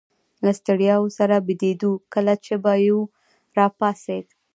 [0.43, 2.99] له ستړیا سره بیدېدو، کله چي به یو
[3.57, 4.27] راپاڅېد.